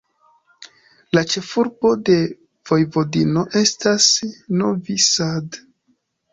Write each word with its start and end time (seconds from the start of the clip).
La 1.17 1.21
ĉefurbo 1.33 1.91
de 2.09 2.15
Vojvodino 2.71 3.45
estas 3.63 4.11
Novi 4.65 5.01
Sad. 5.13 5.65